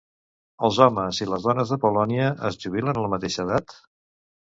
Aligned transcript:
Els 0.67 0.77
homes 0.85 1.19
i 1.25 1.27
les 1.33 1.45
dones 1.49 1.73
de 1.73 1.77
Polònia, 1.83 2.31
es 2.49 2.57
jubilen 2.65 2.95
a 2.95 3.05
la 3.05 3.13
mateixa 3.15 3.45
edat? 3.47 3.77